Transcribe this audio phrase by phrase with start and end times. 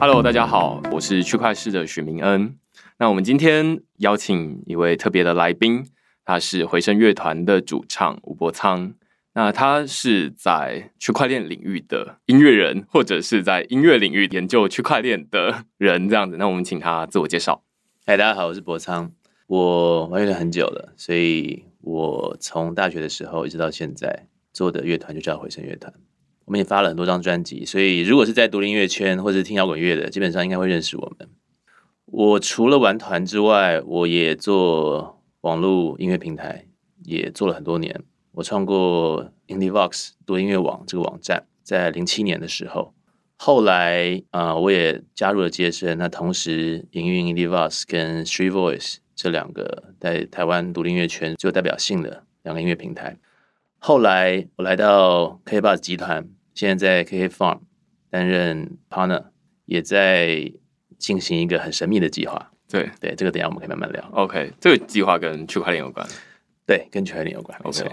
[0.00, 2.56] Hello，大家好，我是区块市的许明恩。
[2.98, 5.84] 那我们今天邀请一位特别的来宾，
[6.24, 8.94] 他是回声乐团的主唱吴伯仓。
[9.34, 16.38] 那他是在区块链领域的音乐人，或者是在音乐领域研究区块链的人，这样子。
[16.38, 17.62] 那我们请他自我介绍。
[18.06, 19.12] 嗨，大家好，我是博仓。
[19.48, 25.92] 我玩乐团很久了，所以我从大学的时候一直到现在做的乐团就叫回声乐团。
[26.50, 31.28] 我们也发了很多张专辑，所以如果是在独立音乐圈或者听摇滚乐的，基本上应该会认识我们。
[32.06, 36.66] 我除了玩团之外，我也做网络音乐平台，
[37.04, 38.02] 也做了很多年。
[38.32, 42.94] 我创过 IndieVox 多音乐网这个网站，在零七年的时候，
[43.36, 53.16] 后来啊，我也加入了接生，那同时营运 IndieVox 跟 Street Voice 这两个在台湾独立音乐圈最有代表性的两个音乐平台。
[53.78, 56.28] 后来我来到 KBox 集团。
[56.60, 57.60] 现在在 KK Farm
[58.10, 59.24] 担任 partner，
[59.64, 60.52] 也在
[60.98, 62.52] 进行一个很神秘的计划。
[62.68, 64.10] 对对，这个等下我们可以慢慢聊。
[64.12, 66.06] OK，这个计划跟区块链有关。
[66.66, 67.58] 对，跟区块链有关。
[67.62, 67.90] OK，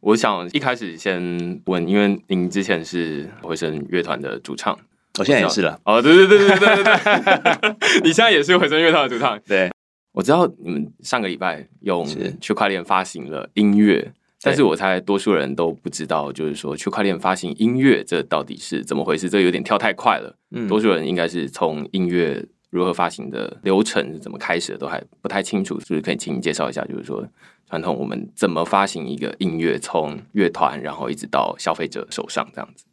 [0.00, 4.74] 我想一开始先问，因为您之前是回声乐团的主唱，
[5.18, 5.78] 我现在也是了。
[5.84, 9.38] 哦，对对对对对对对， 你现在也是回声乐团的主唱。
[9.46, 9.70] 对，
[10.12, 12.06] 我知道你们上个礼拜用
[12.40, 14.14] 区块链发行了音乐。
[14.46, 19.28] 但是我猜多数人都不知道，就是说区块链发行音乐这到底是怎么回事？
[19.28, 20.36] 这有点跳太快了。
[20.52, 25.80] 嗯，多数人应该是从音乐如何发行的流程是怎么开始的，都还不太清楚。
[25.80, 26.84] 是不是可以请你介绍一下？
[26.84, 27.26] 就是说
[27.68, 32.84] 传统我们怎么发行一个音乐，从乐团然后一直到消费者手上这样子。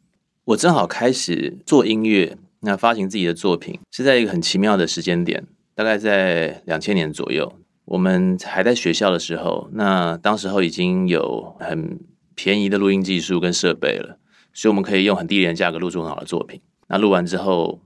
[0.46, 7.60] 我正好开始做音乐，那发行自己的作品是在一个很奇妙的时间点，大概在两千年左右。
[7.86, 12.00] 我们还在学校的时候，那当时候已经有很
[12.34, 14.18] 便宜的录音技术跟设备了，
[14.52, 16.60] 所以我们可以用很低廉的价格录出很好的作品。
[16.88, 17.80] 那录完之后，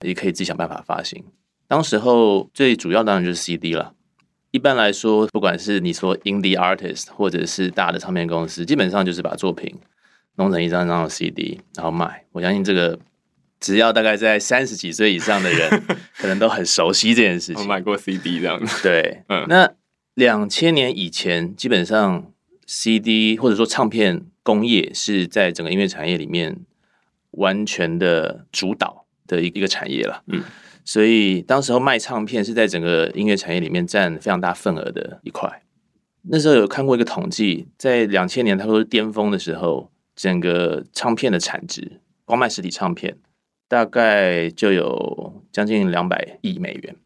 [0.00, 1.24] 也可以自己想办法发行。
[1.68, 3.94] 当时候最主要当然就是 CD 了。
[4.50, 9.74] 一般来说，不管是你说 indie artist 或者是大的唱片公司，基本上就是把作品
[10.36, 12.24] 弄成一张张的 CD 然后卖。
[12.32, 12.98] 我相信这个。
[13.64, 15.70] 只要大概在三十几岁以上的人，
[16.18, 17.62] 可能都很熟悉这件事情。
[17.62, 18.82] 我买过 CD 这样子。
[18.82, 19.72] 对，嗯，那
[20.12, 22.30] 两千年以前，基本上
[22.66, 26.58] CD 或者说唱片工业是在整个音乐产业里面
[27.30, 30.22] 完全的主导的一一个产业了。
[30.26, 30.44] 嗯，
[30.84, 35.62] 所以当时候卖唱片是在整个音乐产业里面占非常大份额的一块。
[36.28, 43.16] 那时候有看过一个统计，在两千年他说巅峰的时候，整个唱片的产值，光卖实体唱片。
[43.66, 46.96] 大概就有将近两百亿美元，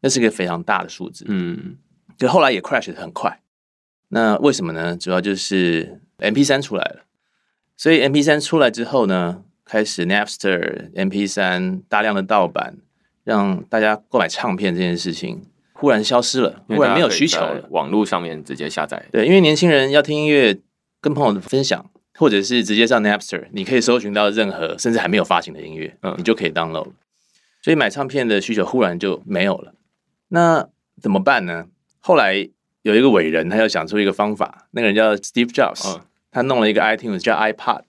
[0.00, 1.24] 那是一个非常大的数字。
[1.28, 1.76] 嗯，
[2.16, 3.40] 就后来也 crash 的很快。
[4.08, 4.96] 那为什么呢？
[4.96, 7.04] 主要就是 M P 三出来了，
[7.76, 12.78] 所以 M P 三出来之后呢，开始 Napster M P 三大量的盗版，
[13.24, 15.42] 让大家购买唱片这件事情
[15.74, 17.66] 忽然消失了，忽然没有需求了。
[17.70, 20.58] 网络上面直接下载，对，因为年轻人要听音乐，
[21.02, 21.90] 跟朋友分享。
[22.18, 26.90] 或者是直接上 Napster，你可以搜寻到任何甚至还没有发行的音乐，嗯，你就可以 download。
[27.62, 29.72] 所以买唱片的需求忽然就没有了，
[30.28, 30.68] 那
[31.00, 31.66] 怎么办呢？
[32.00, 32.48] 后来
[32.82, 37.82] 有一个伟人，他又想出一个方法，那个人叫 Steve Jobs，他弄了一个 iTunes 叫 iPod。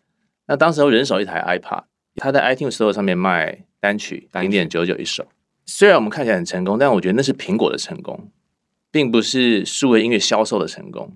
[0.48, 1.84] 那当时候人手一台 iPod，
[2.16, 5.28] 他在 iTunes Store 上面卖单曲零点九九一首。
[5.66, 8.32] 虽然我们看起来很成功，但我觉得那是苹果的成功，
[8.92, 11.16] 并不是数位音乐销售的成功，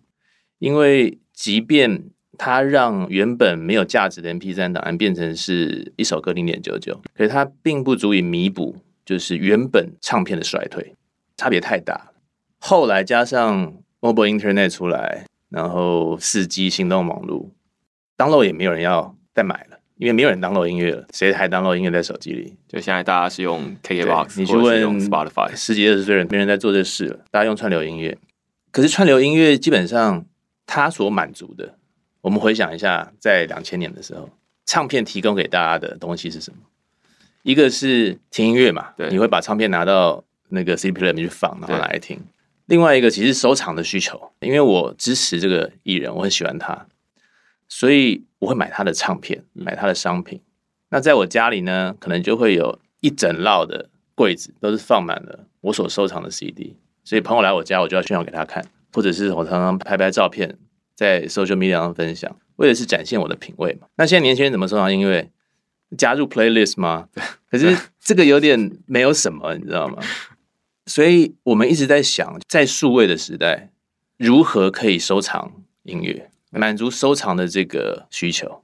[0.59, 2.03] 因为即便
[2.38, 10.95] 它让原本没有价值的 MP 三档案变成是一首歌零点九九，可是它并不足以弥补，就是原本唱片的衰退，
[11.38, 12.11] 差别太大。
[12.59, 17.51] 后来加上 Mobile Internet 出来，然后四 G 行动网络
[18.17, 22.55] ，download 也没有人要再买了，因为没有人 download 音乐了，谁还 download 音乐在手机里？
[22.67, 28.17] 就现在大家是用 KKBox，你去问 Spotify，十几二十岁人没人在做这事了，大家用串流音乐。
[28.71, 30.25] 可是串流音乐基本上
[30.65, 31.75] 它所满足的。
[32.23, 34.29] 我们回想一下，在两千年的时候，
[34.65, 36.57] 唱片提供给大家的东西是什么？
[37.41, 42.17] 一个是听音乐嘛，对，你会把唱片拿到那个 CD player 里面去放，然后拿来听。
[42.67, 46.87] 另外一个其实收藏的需求，因为我支持这个艺人，我很喜欢他，
[47.67, 50.39] 所以我会买他的唱片，买他的商品。
[50.91, 56.77] 那在我家里呢，可能就会有一整摞的柜子，都是放满了我所收藏的 CD。
[57.03, 60.57] 所以朋友来我家，我就要炫耀给他看，或者是我常常拍拍照片。
[60.95, 63.88] 在 social media 上分享，为的是展现我的品味嘛？
[63.95, 65.30] 那现在年轻人怎么收藏音乐？
[65.98, 67.07] 加入 playlist 吗？
[67.50, 70.01] 可是这个有点没有什么，你知道吗？
[70.86, 73.69] 所以我们一直在想，在数位的时代，
[74.18, 75.54] 如何可以收藏
[75.84, 78.63] 音乐，满足收藏的这个需求？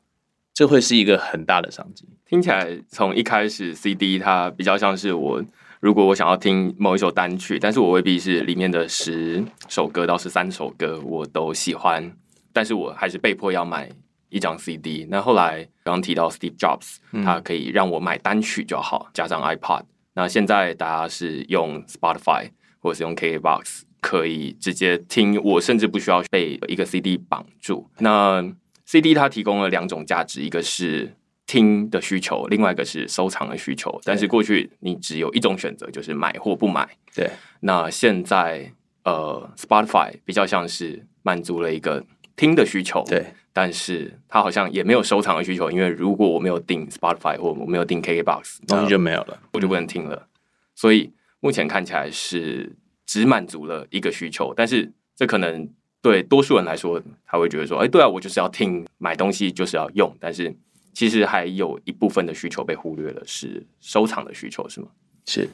[0.53, 2.05] 这会是一个很大的商机。
[2.25, 5.43] 听起来从一开始 CD 它比较像是我，
[5.79, 12.11] 如果我想要听某一首单曲，但是我未必是里面的十首歌到十三首歌我都喜欢，
[12.51, 13.89] 但是我还是被迫要买
[14.27, 15.07] 一张 CD。
[15.09, 19.83] 那后来刚刚提到 Steve Jobs，他可以让我买单曲就好，加上 iPod。
[20.15, 22.49] 那现在大家是用 Spotify
[22.79, 27.89] 或者是用 KKBox，可以直接听，我甚至不需要被一个 CD 绑住。
[27.99, 28.45] 那
[28.85, 31.15] CD 它提供了两种价值，一个是
[31.49, 33.99] 听的需求，另外一个是收藏的需求。
[34.03, 36.87] 但是过去你只有一种选择，就是买或不买。
[37.15, 37.27] 对。
[37.61, 38.71] 那现在
[39.03, 42.05] 呃，Spotify 比较像是满足了一个
[42.35, 43.03] 听的需求。
[43.07, 43.33] 对。
[43.51, 50.27] 但是它好像也没有收藏的需求，因为如果我没有订 Spotify 或我没有订 KKBox，东西就没有了，我就不能听了。
[50.75, 52.75] 所以目前看起来是
[53.07, 55.67] 只满足了一个需求，但是这可能
[55.99, 60.55] 对多数人来说，他会觉得说：“哎，对啊，我就是要听，买东西就是要用。”但是。
[60.93, 64.87] 其实还有一部分的需求被忽略了，是收藏的需求，是吗？
[65.25, 65.49] 是，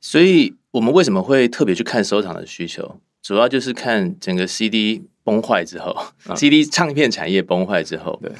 [0.00, 3.00] 所以我们为什么会特别去看收藏的需求？
[3.20, 5.94] 主要就是看整个 CD 崩坏之后
[6.36, 8.32] ，CD 唱片产业崩坏之后，对，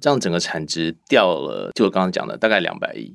[0.00, 3.14] 这样整个产值掉了，就我刚刚讲的大概两百亿。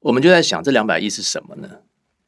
[0.00, 1.78] 我们就在想，这两百亿是什么呢？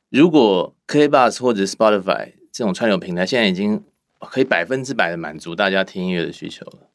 [0.08, 3.82] 如果 KBox 或者 Spotify 这种串流平台现在已经
[4.20, 6.88] 可以百分之百的满足大家听音乐的需求了，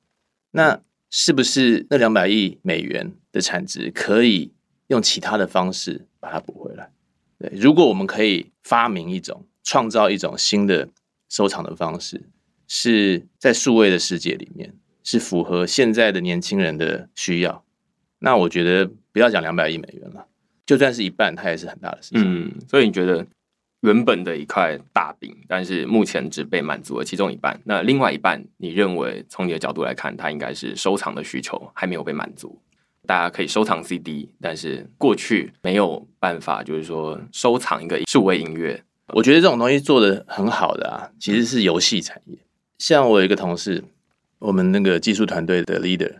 [0.51, 0.81] 那
[1.11, 4.51] 是不是那两百亿美元的产值可以
[4.87, 6.89] 用其他的方式把它补回来？
[7.37, 10.87] 对，如果我们可以发明一种、创造一种新的
[11.29, 12.23] 收藏的方式，
[12.67, 14.73] 是在数位的世界里面
[15.03, 17.63] 是符合现在的年轻人的需要，
[18.19, 20.25] 那我觉得不要讲两百亿美元了，
[20.65, 22.21] 就算是一半，它也是很大的事情。
[22.23, 23.27] 嗯，所以你觉得？
[23.81, 27.59] 原本的一块大饼，但是目前只被满足了其中一半。
[27.65, 32.59] 那另外一半，你认为从你的角度来看，它应该是收藏的需求还没有被满足。
[33.07, 38.83] 大家可以收藏 CD，但是过去没有办法，就是说收藏一个数位音乐。
[39.07, 42.37] 我觉得这种东西做的很好的啊，其实是游戏产业。
[42.77, 43.83] 像我有一个同事，
[44.37, 46.17] 我们那个技术团队的 leader，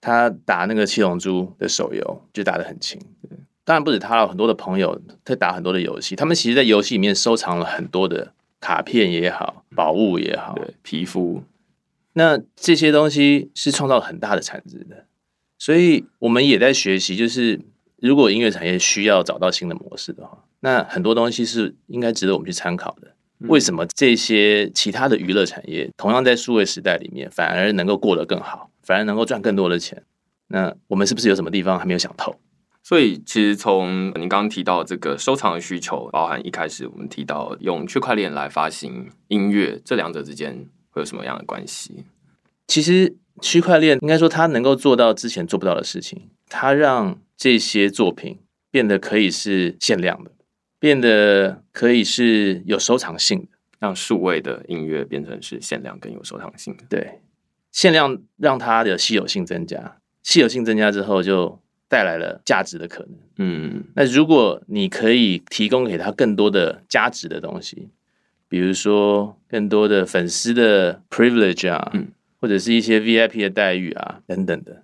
[0.00, 3.00] 他打那个七龙珠的手游就打得很轻。
[3.68, 11.42] 当然不止他了，很多的朋友在打很多的游戏，他们其实，在游戏里面收藏了很多的卡片也好，宝物也好，对皮肤，
[12.14, 15.04] 那这些东西是创造很大的产值的。
[15.58, 17.60] 所以我们也在学习，就是
[17.98, 23.08] 如果音乐产业需要找到新的模式的话，那很多东西是应该值得我们去参考的。
[23.40, 30.02] 为什么这些其他的娱乐产业同样在数位时代里面，反而能够过得更好，反而能够赚更多的钱？
[30.46, 32.34] 那我们是不是有什么地方还没有想透？
[32.88, 42.06] 所以，其实从您刚刚提到这个收藏的需求，包含一开始我们提到用区块链来发行音乐，这两者之间会有什么样的关系？
[42.66, 48.38] 其实，区块链应该说它能够做到之前做不到的事情，它让这些作品
[48.70, 50.30] 变得可以是限量的，
[50.80, 53.48] 变得可以是有收藏性的，
[53.78, 56.84] 让数位的音乐变成是限量跟有收藏性的。
[56.88, 57.20] 对，
[57.70, 61.60] 限量让它的稀有性增加，稀有性增加之后就。
[61.88, 63.10] 带来了价值的可能。
[63.38, 67.88] 嗯，那如果你可以提供给他更多的价值的东西，
[68.48, 71.92] 比如说更多的粉丝的 privilege 啊，
[72.40, 74.82] 或者是一些 VIP 的待遇啊等等的，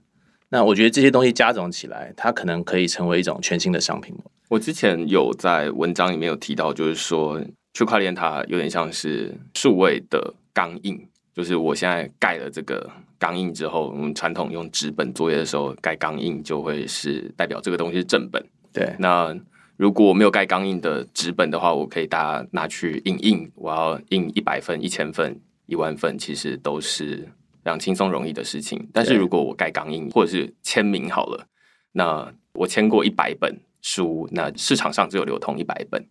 [0.48, 4.14] 那我觉得这些东西加总起来，它可能可以成为一种全新的商品。
[4.48, 7.40] 我之前有在文章里面有提到，就是说
[7.72, 11.06] 区块链它有点像是数位的钢印。
[11.34, 12.88] 就是我现在盖了这个
[13.24, 18.44] 钢印之后，我们传统用纸本作业的时候盖钢印，就会是代表这个东西是正本。
[18.70, 19.34] 对，那
[19.78, 27.26] 如果没有盖钢印的纸本的话，我可以大家拿去印印，我要印一百份、一千份、一万份，其实都是
[27.64, 28.86] 非常轻松容易的事情。
[28.92, 31.46] 但是如果我盖钢印或者是签名好了，
[31.92, 36.04] 那我签过一百本书，那市场上只有流通一百本。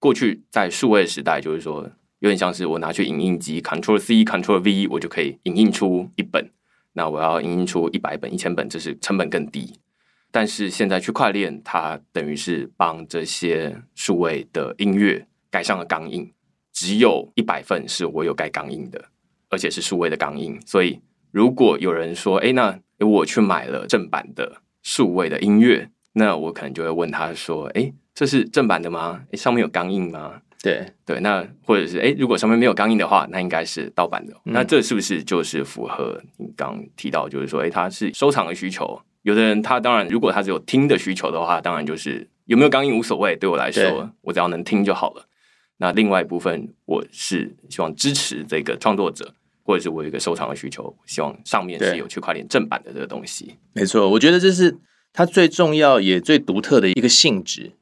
[0.00, 1.88] 过去在数位时代，就是说。
[2.20, 6.50] 有点像是我拿去影印机，Ctrl C Ctrl V，我就可以影印出一本。
[6.92, 9.78] 那我要影印出一百本、一千本，这是成本更低。
[10.30, 16.30] 但是现在区块链它等于是帮这些数位的音乐盖上了钢印，
[16.72, 19.02] 只有一百份是我有盖钢印的，
[19.48, 20.60] 而且是数位的钢印。
[20.66, 21.00] 所以
[21.30, 29.22] 如果有人说：“哎，那我去买了正版的数位的音乐，那我可能就会问他说：‘哎，这是正版的吗？
[29.32, 34.34] 哎，上面有钢印吗？’”对对，那或者是哎，如果上面没有钢印的话，那应该是盗版的。
[34.44, 39.00] 那这是不是就是符合你刚提到，就是说，哎，它是收藏的需求？
[39.22, 43.36] 有的人他当然，如果他只有听的需求的话，当然就是有没有钢印无所谓。
[43.36, 45.26] 对我来说，我只要能听就好了。
[45.76, 53.56] 那另外一部分，我是希望支持这个创作者，或者是我有一个收藏的需求，希望上面是有区块链正版的这个东西。
[53.72, 54.76] 没错，我觉得这是
[55.12, 57.72] 它最重要也最独特的一个性质，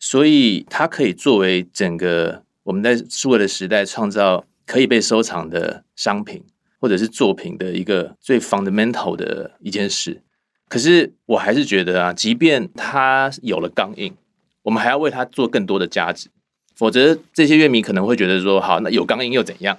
[0.00, 6.42] 所以它可以作为整个我们在数位的时代创造可以被收藏的商品
[6.80, 10.22] 或者是作品的一个最 fundamental 的一件事。
[10.68, 14.14] 可是我还是觉得啊，即便它有了钢印，
[14.62, 16.28] 我们还要为它做更多的价值，
[16.74, 19.78] 否则这些乐迷可能会觉得说，好，那有钢印又怎样？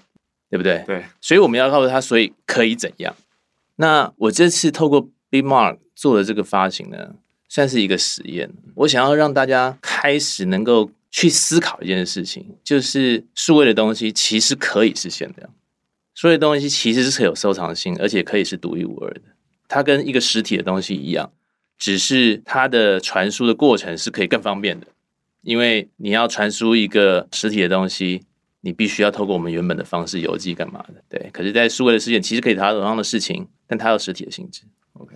[0.49, 0.83] 对不对？
[0.85, 3.15] 对，所以我们要告诉他，所以可以怎样？
[3.77, 7.15] 那我这次透过 B Mark 做的这个发行呢，
[7.51, 8.49] 算是一个实验。
[8.75, 15.49] 我想要让大家开始能够去思考一件事情，就是数位的东西其实可以是现的，
[16.15, 19.21] 数位东西其实是有收藏性，而且可以是独一无二的。
[19.67, 21.29] 它跟一个实体的东西一样，
[21.77, 24.87] 只是它的传输的过程是可以更方便的，
[25.41, 28.21] 因为你要传输一个实体的东西。
[28.63, 31.03] 你必须要透过我们原本的方式邮寄干嘛的？
[31.09, 34.61] 对，可是，在数位的世界，其实可以达到同样的事情，但它有实体的性质。
[34.93, 35.15] OK，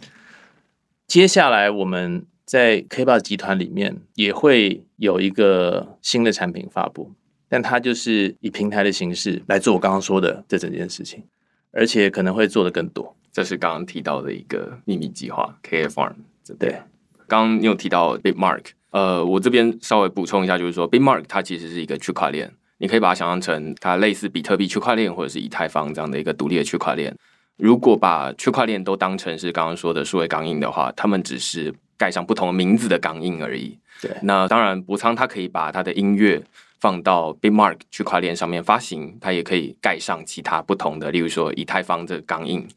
[1.07, 7.11] 接下来我们在 K 八集团里面也会有一个新的产品发布，
[7.47, 11.23] 但它就是以平台的形式来做我刚刚说的这整件事情，
[11.71, 13.15] 而且可能会做的更多。
[13.31, 16.15] 这是刚刚提到的一个秘密计划 K Farm。
[16.57, 16.81] 对，
[17.27, 22.53] 刚刚你有提到 Big Mark，呃，我这边稍微补充一下，就是说 Big Mark 它其实是一个区块链。
[22.77, 27.15] 你可以把它想象成它类似比特币区块链或者是以太坊这样的一个独立的区块链。
[27.57, 33.77] 如果把区块链都当成是刚刚说的数位钢印的话，他们只是盖上不同名字的钢印而已。
[34.01, 36.43] 对，那当然，博仓它可以把它的音乐
[36.81, 42.67] 放到 Bitmark 区块链上面发行，它也可以盖上其他不同的，例如说以太坊的钢印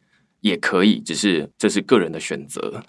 [0.40, 2.82] 也可以，只是这是个人的选择。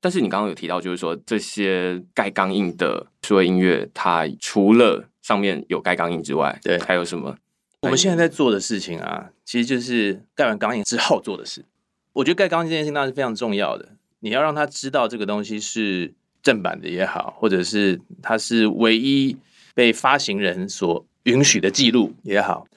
[0.00, 7.36] 但是你刚刚有提到，就是说这些盖钢印的数位音乐，它除了上面有盖钢印之外，对，还有什么？
[7.82, 11.64] 我们现在在做的事情啊，其实就是盖完钢印之后做的事。
[12.12, 13.88] 我觉得盖钢印这件事情当然是非常重要的。
[14.20, 19.36] 你要让他知道这个东西是正版的也好，或者是它是唯一
[19.74, 22.68] 被发行人所允许的记录也好，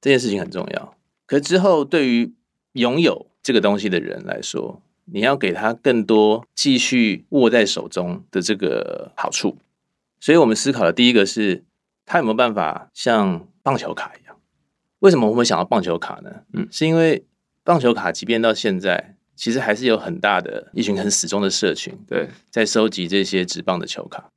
[0.00, 0.96] 这件事情很重要。
[1.26, 2.32] 可之后对于
[2.72, 9.58] 拥有这个东西的人来说，你要给他更多继续握在手中的这个好处。
[10.20, 11.64] 所以我们思考的第一个是。
[12.06, 14.23] 他有没有办法像棒球卡一？
[15.04, 16.30] 为什么我们想到棒球卡呢？
[16.54, 17.26] 嗯，是因为
[17.62, 24.30] 棒球卡即便到现在，其实还是有很大的一群很死忠的社群，对，在收集这些纸棒的球卡，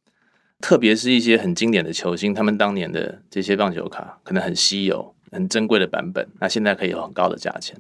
[0.59, 7.77] 特别是一些很经典的球星，他们当年的这些棒球卡可能很稀有、很珍贵的版本，那现在可以有很高的价钱。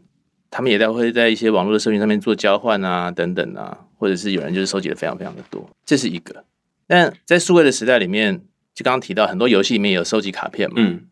[0.49, 6.45] 他们也在会在一些网络的社群上面做交换啊，等等啊，或者是有人就是收集的非常非常的多，这是一个。
[6.87, 8.45] 但在数位的时代里面。
[8.77, 11.07] 就刚刚提到很多游戏里面有收集卡片嘛，嗯，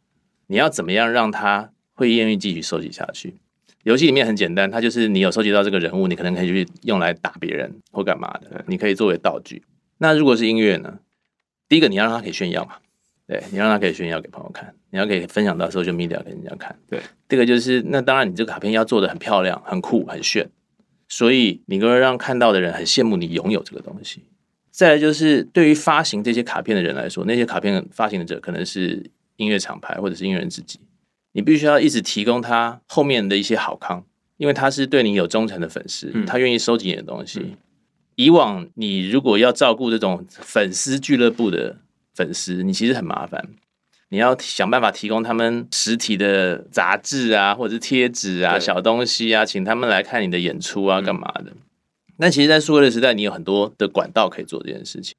[0.47, 3.35] 你要怎么样让他会愿意继续收集下去？
[3.83, 9.61] 游戏里面很简单，它就是你有收集到这个人物，你可能可以去用来打别人或干嘛的，你可以作为道具。
[9.99, 10.99] 那如果是音乐呢？
[11.69, 12.73] 第一个你要让他可以炫耀嘛，
[13.27, 16.75] 对你让他可以炫耀给朋友看，你要可以分享到时候就 media 给人家看。
[16.89, 16.99] 对，
[17.29, 20.49] 这个就是那当然你这个卡片要做的很漂亮、很酷、很炫，
[21.07, 24.23] 所以你能够让看到的人很羡慕你拥有这个东西。
[24.71, 30.79] 再来就是，对于发行这些卡片的人来说，那些卡片发行者可能是音乐厂牌或者是音乐人自己，
[31.33, 34.05] 你必须要一直提供他后面的一些好康，
[34.37, 37.55] 因为他是对你有忠诚的粉丝，他愿意收集你的东西。
[38.15, 41.77] 以往你如果要照顾这种粉丝俱乐部的
[42.13, 43.49] 粉丝，你其实很麻烦，
[44.09, 51.51] 你要想办法提供他们实体的杂志啊，或者是贴纸啊、小东西啊，请他们来看你的演出啊，干嘛的。
[52.17, 55.13] 那其实，在数位的时代，你有很多的管道可以做这件事情。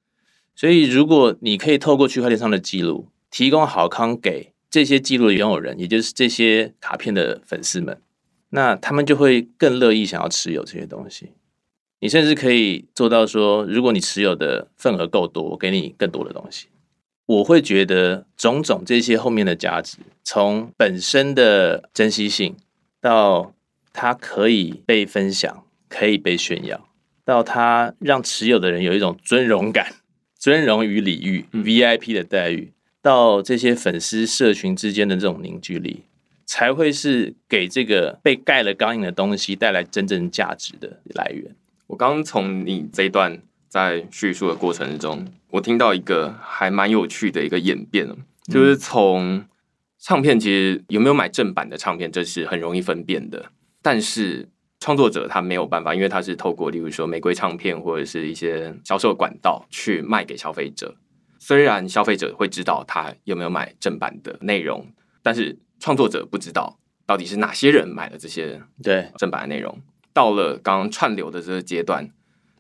[0.54, 8.00] 所以，如果你可以透过区块链上的记录，提供好康给这些记录的拥有人，也就是这些卡片的粉丝们，
[8.50, 11.30] 那他们就会更乐意想要持有这些东西。
[12.00, 16.66] 你甚至可以做到说，如果你持有的份额够多，我给你更多的东西。
[17.26, 22.56] 我会觉得种种这些后面的价值，从本身的珍惜性，
[23.00, 23.54] 到
[23.92, 25.62] 它可以被分享。
[25.88, 26.88] 可以被炫耀，
[27.24, 29.94] 到它让持有的人有一种尊荣感、
[30.36, 32.72] 尊荣与礼遇、VIP 的待遇，
[33.06, 36.02] 到这些粉丝社群之间的这种凝聚力，
[36.44, 41.54] 才会是给这个被盖了钢印的东西带来真正价值的来源。
[41.86, 48.08] 我刚从你这一段在叙述的过程中，我听到一个还蛮有趣的一个演变，
[48.52, 49.44] 就是从
[50.00, 54.48] 唱片其实有没有买正版的唱片，这是很容易分辨的，但是。
[54.78, 60.94] 创作者他没有办法，因为他是透过例如说玫瑰唱片或者是一些销售管道去卖给消费者。
[61.46, 64.84] 虽然消费者会知道他有没有买正版的内容，
[65.22, 66.76] 但是创作者不知道
[67.06, 69.80] 到底是哪些人买了这些对正版的内容。
[70.12, 72.10] 到了刚刚串流的这个阶段，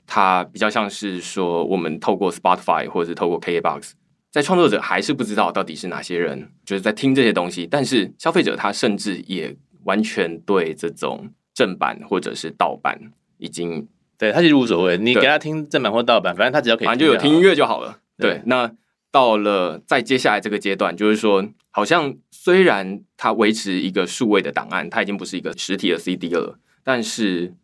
[0.06, 3.90] 它比较像是说，我们透过 Spotify 或者是透过 KBox，
[4.30, 9.52] 在创作者还是不知道到底是哪些人就是在听这些东西，但是消费者他甚至也
[9.82, 12.96] 完全对这种正版或者是盗版
[13.38, 17.98] 已经对他其实无所谓，你给他听正版或盗版，反正他只要可以，反正就有听音乐就好了。
[18.18, 18.72] 对，那
[19.10, 26.58] 到了在接下来这个阶段，就是说，好像虽然它维持一个数位的档案，它已经不是一个实体的 CD 了。
[26.84, 27.54] 但是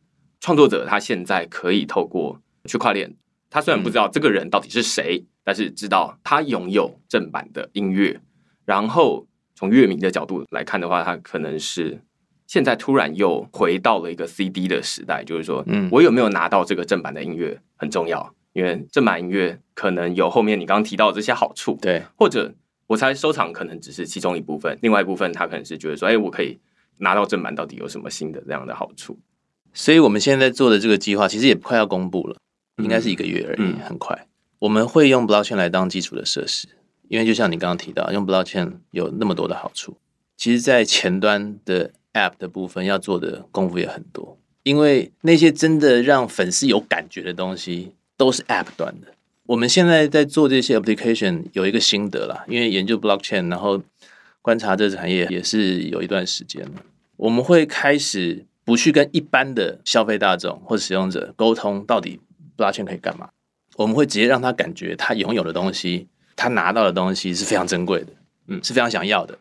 [0.40, 3.14] 创作者他现在可以透过区块链，
[3.48, 8.20] 他虽然不知道这个人到底是谁，但是知道他拥有正版的音乐。
[8.64, 12.00] 然后从乐迷的角度来看的话，他可能是
[12.46, 22.54] 现在突然又回到了一个 CD 的时代，就是说，嗯，我有没有拿到这个正版的音乐很重要，因为正版音乐可能有后面你刚刚提到的这些好处，对，或者
[22.86, 26.58] 我猜收藏可能只是其中一部分，另外一部分他可能是觉得说，哎，我可以。
[26.98, 29.18] 拿到正版到底有什么新的这样的好处？
[29.72, 32.36] 所以我们现在做的这个计划其实也快要公布了，
[32.76, 34.26] 应该是一个月而已，很快。
[34.60, 36.68] 我们会用 blockchain 来当基础的设施，
[37.08, 39.96] 因为就像你刚刚提到，用 blockchain 有那么多的好处。
[40.36, 49.08] 其实，在前端的 app 的部分要做的功夫也很多，因为那些真的让粉丝有感觉的东西都是 app 端的。
[49.46, 53.82] 我们现在在做这些 application 有一个心得啦，因为研究 blockchain，然后
[54.40, 56.82] 观察这个产业也是有一段时间了。
[57.16, 62.20] 我们会开始不去跟一般的消费大众或使用者沟通，到底
[62.56, 63.28] blockchain 可以干嘛？
[63.74, 68.12] 我们会直接让他感觉他拥有的东西，他拿到的东西是非常珍贵的，
[68.46, 69.36] 嗯，是非常想要的。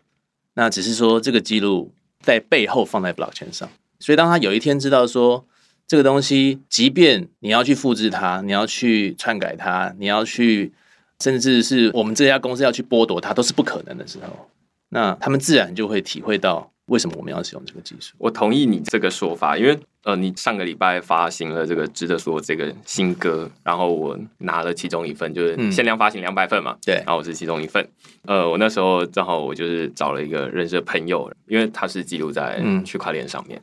[0.55, 3.69] 那只是说这个记录在背后放在 blockchain 上，
[3.99, 5.45] 所以当他有一天知道说
[5.91, 10.71] 这个东西，即便你要去复制它，你要去篡改它，你要去，
[11.19, 14.47] 甚至是我们这家公司要去剥夺它，都是不可能的时候，
[14.87, 16.71] 那他们自然就会体会到。
[16.85, 18.13] 为什么我们要使用这个技术？
[18.17, 27.85] 我同意你这个说法，因为呃，你上个礼拜发行了这个值得说这个新歌，然后我拿了其中一份，就是限量发行两百份嘛，对，然后我是其中一份。
[28.23, 33.61] 呃，我那时候正好我就是找了一个认识的朋友，因为他是记录在区块链上面，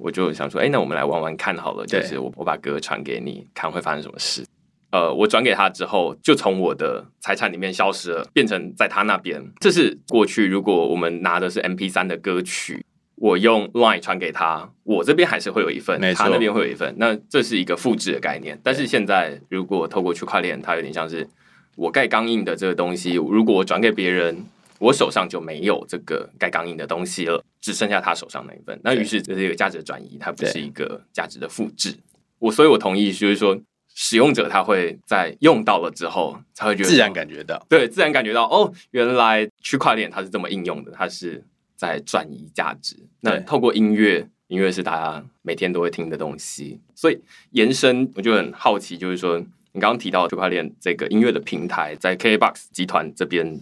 [0.00, 4.42] 我就想说，哎，那我们来玩玩看好了，就是我我把歌传给你，看会发生什么事。
[4.90, 9.40] 呃，我转给他之后，就从我的财产里面消失了，变成在他那边。
[9.60, 12.84] 这是过去，如果我们拿的是 M P 三的歌曲，
[13.14, 16.92] 我用 Line 传给他，我这边还是会有一份，他那边会有一份。
[16.98, 18.58] 那这是一个复制的概念。
[18.64, 21.28] 但是现在，如果透过区块链，它有点像是
[21.76, 24.44] 我盖钢印的这个东西，如果我转给别人，
[24.80, 28.80] 我手上就没有这个盖钢印的东西了，只剩下他手上那一份。
[28.82, 31.94] 那于是这是一个价值的转移，它不是一个价值的复制。
[32.40, 33.56] 我所以，我同意，就是说。
[33.92, 42.96] 使用者他会在用到了之后才会觉得自然感觉到，对，自然感觉到哦，原来区块链它是这么应用的，它是在转移价值。
[43.20, 49.38] 那透过音乐，音乐是大家每天都会听的东西，所以延伸我就很好奇，就是说
[49.72, 53.60] 你刚刚提到区块链这个音乐的平台，在 KBox 集团这边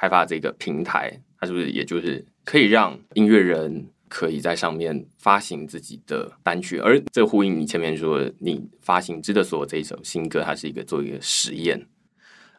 [0.00, 3.86] 开发这个平台，它是不是也就是可以让音乐人？
[4.12, 11.86] 可以在上面发行自己的单曲，而这呼应你前面说，你发行《知的所有》这一首新歌，它是一个做一个实验。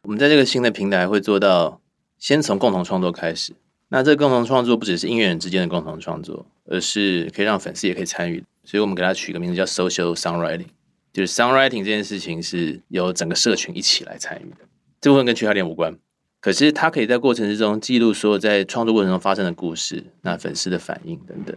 [0.04, 1.82] 我们在这个新的平台会做到，
[2.18, 3.52] 先从共同创作开始。
[3.90, 8.42] 那这个共同创作不只是音乐人之间的共同创作，而是可以让粉丝也可以参与。
[8.64, 10.68] 所以我们给它取一个名字叫 “social songwriting”，
[11.12, 14.60] 就是 songwriting 这件事情是由整个社群一起来参与的。
[15.02, 16.00] 这部分跟区块链无关。
[16.42, 21.56] 可是他可以在过程之中记录所有在创作过程中发生的故事，那粉丝的反应等等。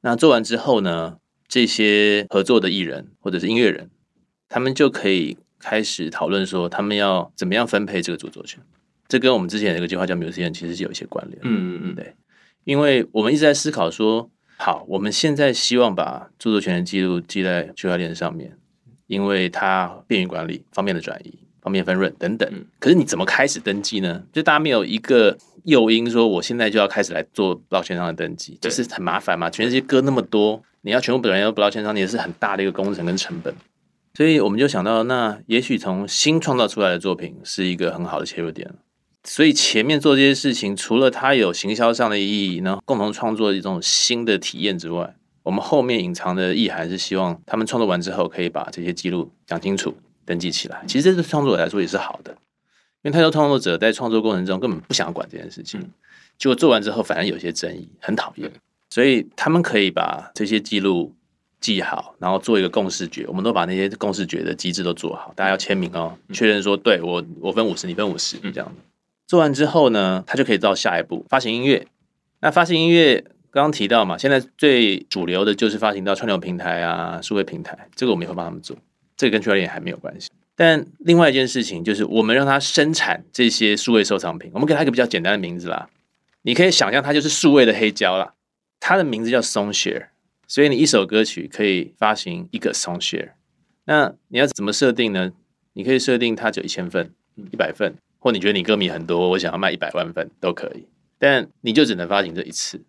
[0.00, 3.90] 那做完之后呢，这些合作的艺人或者是音乐人，
[4.48, 8.60] 他们就可以开始讨论说，他们要怎么样分配这个著作权。
[9.06, 11.38] 这跟我们之前有一个计划叫 Museum，其实是有一些关联。
[11.42, 12.14] 嗯嗯嗯，对，
[12.64, 18.56] 因为我们一直在思考说，好，我们现在希望把著作权的记录记在区块链上面，
[19.06, 21.38] 因为它便于管理，方便的转移。
[21.62, 24.22] 方便分润等等，可是你怎么开始登记呢？
[24.32, 29.48] 就大家没有一个诱因说，我现在就要开始来做不道歉上的登记，就是很麻烦嘛。
[29.48, 33.54] 全世界割那么多，你要全部本人要不道歉上，也是很大的一个工程跟成本。
[34.14, 38.68] 所以我们就想到，那也许从新创造出来的作品是一个很好的切入点。
[39.24, 49.94] 所以前面做这些事情，除了它有行销上的意义，然后共同创作一种新的体验之外，我们后面隐藏的意涵是希望他们创作完之后，可以把这些记录讲清楚。
[50.24, 52.32] 登记起来，其实这对创作者来说也是好的，
[53.02, 55.80] 因为太多创作者在创作过程中根本不想管这件事情，
[56.38, 58.50] 结果做完之后反而有些争议，很讨厌。
[58.90, 61.14] 所以他们可以把这些记录
[61.60, 68.70] 记好，然后做一个共识决，我们都把那些共识决的机制都做好，大家要签名哦，确认说对我我分五十，你分五十，这样。
[69.26, 71.86] 做完之后呢，他就可以到下一步发行音乐。
[72.40, 78.76] 那发行音乐，刚刚提到嘛，现在最主流的就是发行到串流平台啊、数位平台，这个我们也会帮他们做，
[79.22, 80.28] 这跟区块链还没有关系。
[80.56, 85.88] 但另外一件事情就是，我们让它生产这些数位收藏品，我们给它一个比较简单的名字啦，
[86.42, 88.34] 你可以想象它就是数位的黑胶啦，
[88.80, 90.08] 它的名字叫 Song Share，
[90.48, 93.30] 所以你一首歌曲可以发行一个 Song Share。
[93.84, 95.32] 那你要怎么设定呢？
[95.74, 97.10] 你可以设定它只有一千份、
[97.52, 100.84] 一百份，或你觉得你歌迷很多，我想要卖一百万份都可以，
[101.18, 102.82] 但你就只能发行这一次。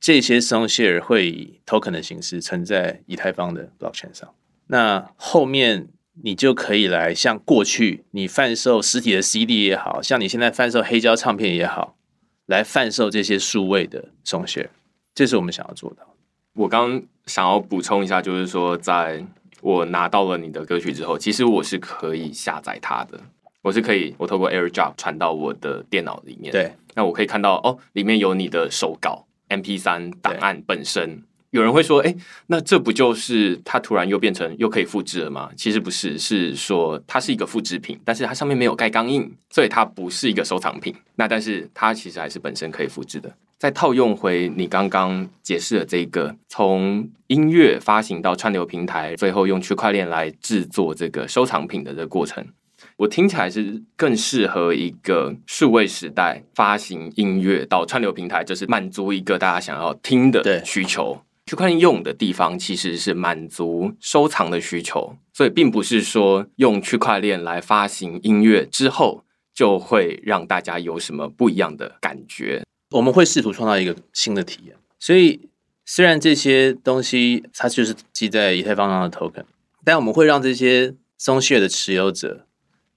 [0.00, 4.32] 这些 song share 会以 token 的形式存在以太坊的 blockchain 上。
[4.68, 5.88] 那后面
[6.22, 11.96] 你就可以来像过去你贩售实体的 CD 也好像你现在贩售黑胶唱片也好，
[12.46, 14.68] 来贩售这些数位的 song share。
[15.14, 16.14] 这是我们想要做到。
[16.54, 19.24] 我刚想要补充一下，就是说，在
[19.60, 23.20] 我拿到了你的歌曲之后，其实我是可以下载它的，
[23.62, 26.52] 我是可以我透过 AirDrop 传到我的电脑里面。
[26.52, 29.26] 对，那我可以看到哦，里面有你的手稿。
[29.48, 31.22] M P 三档案本身，
[31.54, 32.12] 有人会说：“哎，
[32.48, 40.92] 那这不就是它突然又变成又可以复制了吗？”其实不是，是说它是一个复制品，但是它上面没有盖钢印，所以它不是一个收藏品。
[41.14, 43.32] 那但是它其实还是本身可以复制的。
[43.56, 52.44] 再套用回你刚刚解释的这个，从音乐发行到串流平台，最后用区块链来制作这个收藏品的这个过程。
[52.96, 61.16] 我听起来是更适合一个数位时代发行音乐到串流平台，就是满足一个大家想要听的需求。
[61.46, 72.62] 区块链用的地方其实是满足收藏的需求，所以并不是说用区块链来发行音乐之后就会让大家有什么不一样的感觉。
[72.90, 74.76] 我们会试图创造一个新的体验。
[74.98, 75.48] 所以
[75.84, 79.44] 虽然这些东西它就是记在以太坊上的 token，
[79.84, 82.46] 但我们会让这些松懈的持有者。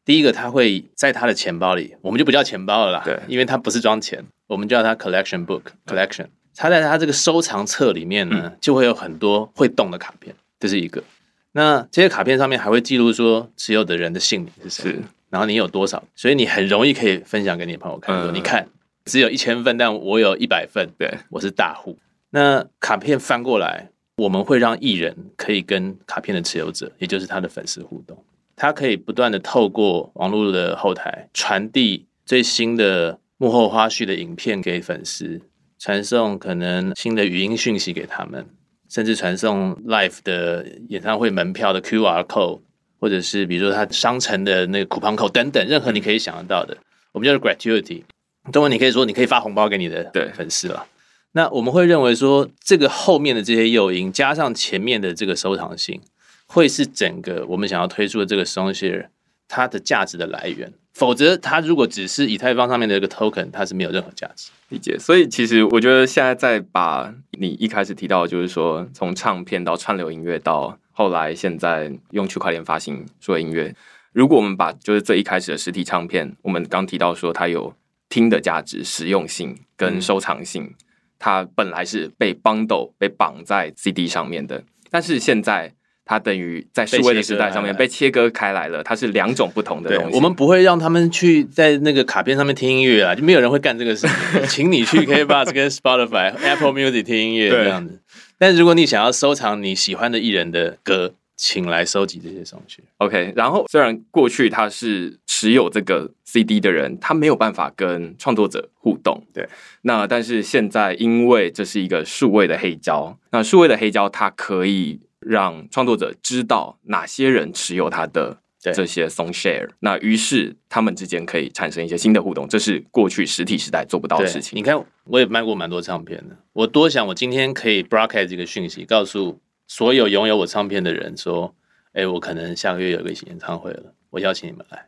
[0.06, 6.28] 第一个，他会在他的钱包里，我们就不叫钱包了啦，对，因为它不是装钱，我们叫它 collection book collection。
[6.58, 11.04] 它在它这个收藏册里面呢，就会有很多会动的卡片，这是一个。
[11.52, 18.68] 那这些卡片上面还会记录说持有的人的姓名是谁，然后你有多少，所以你很容易可以分享给你朋友看，说你看
[19.06, 21.98] 只有一千份，但我有一百份，对我是大户。
[22.32, 28.22] 那卡片翻过来，我们会让艺人可以跟卡片的持有者，也就是他的粉丝互动。
[28.56, 35.40] 他可以不断的透过网络的后台传递最新的幕后花絮的影片给粉丝，
[35.80, 38.46] 传送可能新的语音讯息给他们，
[38.90, 42.62] 甚至传送 live 的演唱会门票的 QR code，
[43.00, 46.78] 或者是比如说他商城的那个 coupon code 等等，任何你可以想得到的，
[47.12, 48.04] 我们叫做 gratuity。
[48.52, 50.86] 中文你可以说你可以发红包给你的粉丝了。
[51.34, 56.02] 那我们会认为说，这个后面的这些诱因加上前面的这个收藏性。
[56.50, 59.08] 会是整个我们想要推出的这个 Song Share
[59.50, 64.50] 它的价值的来源，否则它如果只是以太坊上面的一个 Token，它是没有任何价值。
[64.70, 64.98] 理解。
[64.98, 73.76] 所以其实我觉得现在在把你一开始提到，就是说从唱片到串流音乐，到后来现在用区块链发行做音乐，
[74.12, 77.72] 如果我们把就是最一开始的实体唱片，我们刚提到说它有
[78.10, 80.74] 听的价值、实用性跟收藏性，
[81.20, 85.77] 它本来是被 bundle 被绑在 CD 上面的，但是现在。
[86.08, 90.16] 它等于在数位的时代上面被切割开来了，它是两种不同的东西。
[90.16, 94.42] 我们不会让他们去在那个卡片上面听音乐啊，就没有人会干这个事情。
[94.48, 98.00] 请你去 KBox 跟 Spotify、Apple Music 听音乐这样子。
[98.38, 102.82] 但如果你想要收藏你喜欢的艺人的歌，请来收集这些上去。
[103.00, 109.22] OK，然后虽然过去他是持有这个 CD 的人，他没有办法跟创作者互动。
[109.34, 109.46] 对，
[109.82, 115.02] 那但是现在因为这是一个数位的黑胶，那数位的黑胶它可以。
[115.20, 124.58] 让创作者知道哪些人持有他的这些 song share，那于是他们之间可以产生一些新的互动，这是过去实体时代做不到的事情。
[124.58, 131.56] 你看，我也卖过蛮多唱片的，我多想我今天可以 broadcast 这个讯息，告诉所有拥有我唱片的人说
[131.94, 134.86] ：“哎，我可能下个月有个演唱会了，我邀请你们来。”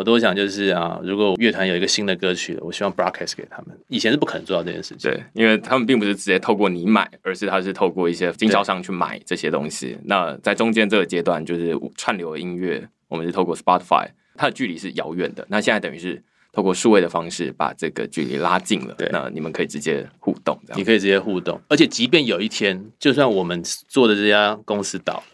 [0.00, 3.78] 我都想就是啊，如果乐团有一个新的歌曲，我希望 broadcast 给他们。
[3.88, 9.98] 以前是不可能做到这件事情，对，因为他们并不是直接透过你买，而是他是透过一些经销商去买这些东西。
[10.04, 15.46] 那在中间这个阶段，就是串流音乐，我们是透过 Spotify，它的距离是遥远的。
[15.50, 18.94] 那现在等于是透过数位的方式把这个距离拉近了。
[18.96, 25.24] 对，那你们可以直接互动，这样你可以直接互动，而且即便有一天，就算我们做的这家公司倒了。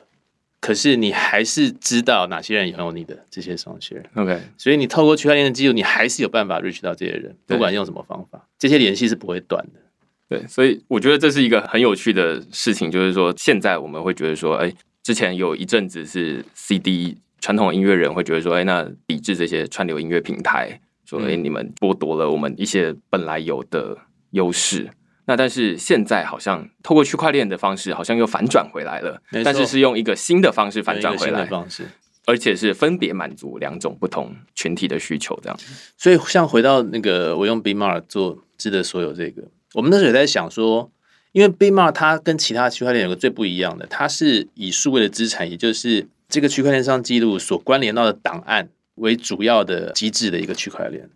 [0.66, 4.36] 可是你还是知道哪些人拥有你的这些双血，OK？
[4.58, 9.80] 所以你透过区块链的记录，你还是有办法 reach 到这些人，不管用什么方法，这些联系是不会断的。
[10.28, 14.74] 对，所以我觉得这是一个很有趣的事情，就是说现在我们会觉得说，哎，
[15.04, 23.96] 之前有一阵子是 CD 传统音乐人会觉得说，哎，那抵制这些串流音乐平台，说，哎，你们剥夺了我们一些本来有的
[24.32, 24.90] 优势。
[25.26, 31.88] 那但是现在好像透过区块链的方式，好像又反转回来了，但是是用一个新的方式反转回来方式，
[32.26, 35.58] 而且是分别满足两种不同群体的需求，这样。
[35.96, 39.42] 所以像回到那个我用 b m a r 做值得所有这个，
[39.74, 40.90] 我们那时候也在想说，
[41.32, 51.10] 因为 b m a r 它跟其他区块链有个最不一样的，它是以数位的资产，也就是这个区块链上记录所关联到的档案为主要的机制的一个区块链。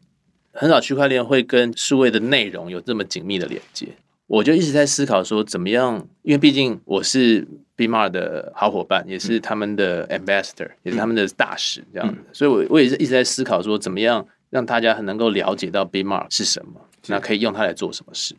[0.52, 3.86] 很少区块链会跟数位的内容有这么紧密的连接，
[4.26, 18.34] 我就一直在思考说怎么样，因为毕竟我是 b m a r 的好伙伴，也是他们的 ambassador，也是他们的大使这样子，所以我我也是一直在思考说怎么样让大家很能够了解到 b m a r 是什么，那可以用它来做什么事。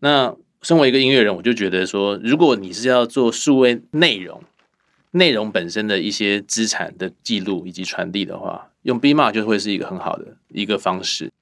[0.00, 4.42] 那身为一个音乐人，我就觉得说，如果你是要做数位内容，
[5.14, 8.70] 内容本身的一些资产的记录以及传递的话。
[8.82, 11.32] 用 B Mark 就会是一个很好的一个方式。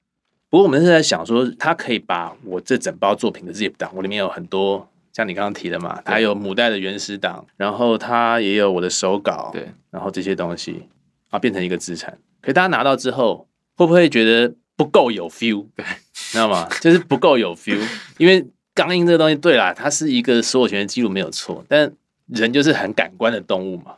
[0.49, 10.87] 不过我们是在想说，它可以把我这整包作品的 zip 档，我里面有很多像你刚刚提的嘛，它有母带的原始档，然后它也有我的手稿，对，然后这些东西
[11.31, 12.17] 啊变成一个资产。
[12.41, 15.65] 可大家拿到之后，会不会觉得不够有 feel？
[15.75, 16.69] 对，知道吗？
[16.79, 17.85] 就是不够有 feel，
[18.17, 21.91] 因为钢印这个东西，对啦，它是一个所有权的记录没有错，但
[22.33, 23.95] 人就是很感官的动物嘛。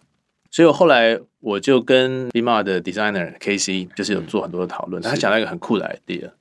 [0.52, 6.32] 所以我后来我就跟 b m a 的 designer KC 就是有做很多的讨论，他想到一个很酷的 idea，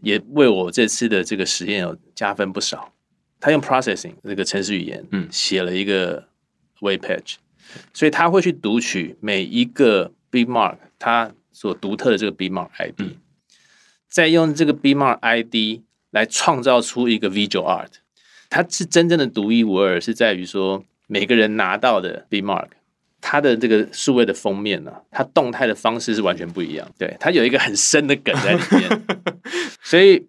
[0.00, 2.92] 也为我这次的这个实验有加分不少。
[3.40, 6.26] 他用 processing 这个程式语言，嗯，写了一个
[6.80, 7.36] web page，
[7.94, 13.00] 所以他会去读取每一个 b mark 它所独特的这个 b mark ID，
[14.08, 17.92] 再用这个 b mark ID 来创造出一个 visual art。
[18.48, 22.68] 它是真正的独一无二，是在于说每个人拿到的 b mark。
[23.20, 26.88] 它的这个数位的封面呢，它动态的方式是完全不一样。
[26.96, 29.02] 对，它有一个很深的梗在里面，
[29.82, 30.28] 所以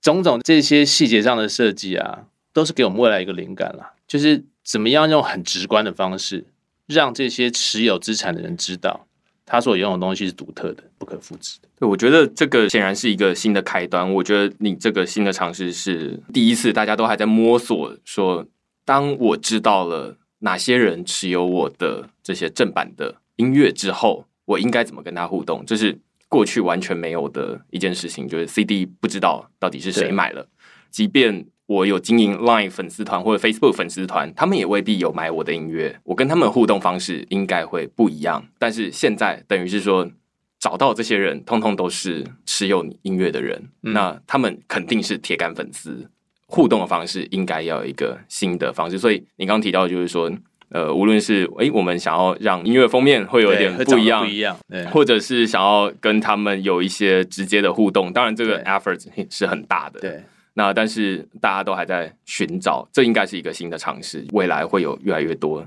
[0.00, 3.92] 种种这些细节上的设计啊，都是给我们未来一个灵感了。
[4.06, 6.46] 就是怎么样用很直观的方式，
[6.86, 9.06] 让这些持有资产的人知道，
[9.44, 11.68] 他所拥有的东西是独特的、不可复制的。
[11.78, 14.10] 对，我觉得这个显然是一个新的开端。
[14.14, 17.94] 我觉得你这个新的尝试是第一次，大家都还在摸索。
[18.06, 18.46] 说，
[18.88, 20.16] 当我知道了。
[20.40, 25.64] 哪些人持有我的这些正版的音乐之后，我应该怎么跟他互动？
[25.66, 25.98] 这是
[26.28, 30.46] 过去完全没有的一件事情，就是 CD 不知道到底是谁买了。
[30.92, 35.98] 即便我有经营 Line 粉丝团或者 Facebook 粉丝团，他们也未必有买我的音乐。
[36.04, 38.46] 我跟他们互动方式应该会不一样。
[38.60, 40.08] 但是现在等于是说，
[40.60, 46.08] 找到这些人，通通都是持有你音乐的人，那他们肯定是铁杆粉丝。
[46.50, 50.32] 互动的方式应该要有一个新的方式，所以你刚刚提到就是说，
[50.70, 54.56] 呃，无论是诶，我们想要让音乐封面会有一点不一样，不一样，
[54.90, 60.00] 或者是想要跟他们有一些直接的互动，当然这个 effort 是很大的。
[60.00, 65.64] 对，那但是大家都还在寻找，这应该是一个新的尝试，未来会有越来越多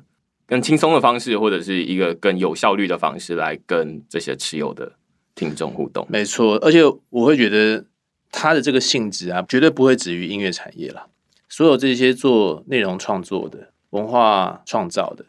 [0.48, 4.92] 更轻松的方式，或者是一个更有效率的方式来跟这些持有的
[5.36, 6.08] 听众互动。
[6.10, 6.80] 没错，而且
[7.12, 7.86] 我会觉得。
[8.32, 11.08] 它的这个性质啊，绝对不会止于音乐产业了。
[11.50, 15.26] 所有这些做内容创作的、文化创造的，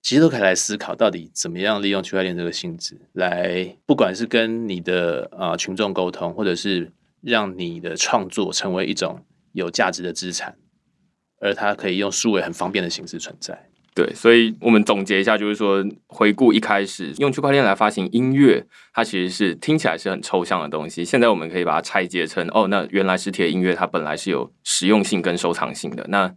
[0.00, 10.56] 其实都可以来思考，到底怎么样利用区块链这个性质，来不管是跟你的啊群众沟通，或者是让你的创作成为一种有价值的资产，
[11.40, 13.68] 而它可以用数位很方便的形式存在。
[13.94, 21.04] 对，所以我们总结一下，就是说，回顾一开始用区块链来发行音乐，它其实是听起来是很抽象的东西。
[21.04, 26.04] 现在我们可以把它拆解成，哦，那原来实体的音乐它本来是有实用性跟收藏性的。
[26.08, 26.28] 那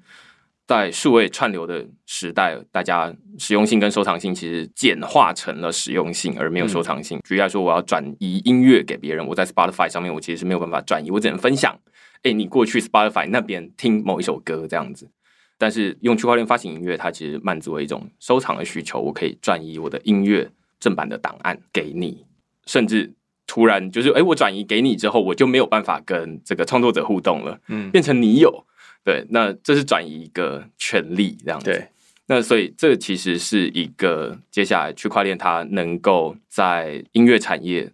[0.67, 7.19] 在数位串流的时代，大家实用性跟收藏性其实简化成了实用性，而没有收藏性。
[7.27, 11.75] 举例来说，我要转移音乐给别人，我在 Spotify 上面，我其实是没有办法转移，我只能分享。
[12.21, 15.09] 哎，你过去 Spotify 那边听某一首歌这样子。
[15.57, 18.99] 但是用区块链发行音乐，它其实满足了一种收藏的需求。
[18.99, 22.25] 我可以转移我的音乐正版的档案给你，
[22.67, 23.11] 甚至
[23.47, 28.65] 突然就是，哎，我转移给你之后，我就没有办法跟这个创作者互动了，嗯，变成你有，
[29.03, 31.87] 对，那这是转移一个权利这样子。
[32.27, 37.91] 那所以这其实是一个接下来区块链它能够在音乐产业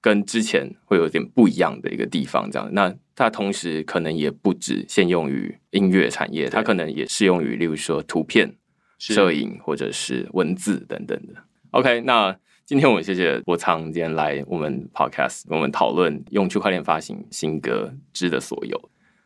[0.00, 2.94] 跟之前会有点不一样的一个地方，这样那。
[3.18, 8.54] 它同时可能也不止限用于音乐产业，它可能也适用于，例如说图片、
[9.00, 11.34] 摄影或者是文字等等的。
[11.72, 18.80] OK，那今天我们谢谢博仓今天来我们 Podcast，我们讨论用区块链发行新歌知的所有。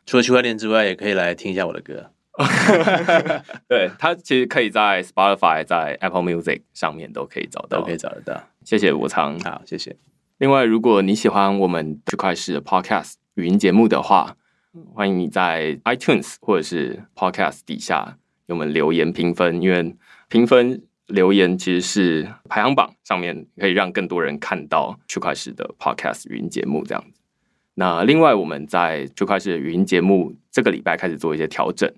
[0.07, 2.12] 除了区块链之外，也可以来听一下我的歌。
[3.68, 8.42] 对，它其实可以在 Spotify、在 Apple Music 上面都可以找到，都可以找得到。
[8.64, 9.94] 谢谢博仓，好，谢谢。
[10.38, 13.16] 另外，如果你喜欢我们区块链的 Podcast。
[13.35, 14.37] 语音节目的话，
[14.95, 19.97] 欢迎你在 iTunes 或者是 Podcast 底下给我们留言评分，因为
[20.29, 27.21] 评分留言其实是排行榜上面可以让更多人看到区块链的 Podcast 语音节目这样子。
[27.75, 31.90] 那另外，我们在区块链的语音节目这个礼拜开始做一些调整，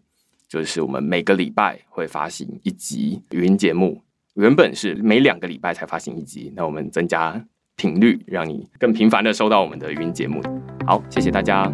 [0.49, 4.01] 就是我们每个礼拜会发行一集语音节目，
[4.35, 7.45] 原本是每两个礼拜才发行一集，那我们增加
[7.77, 10.41] 频率，让你更频繁的收到我们的语音节目。
[10.87, 11.71] 好，谢谢大家。